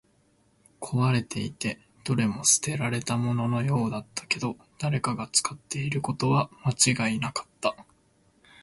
[0.79, 7.75] 壊れていて、どれも捨てられたもののようだったけど、誰かが使っていることは間違いなかった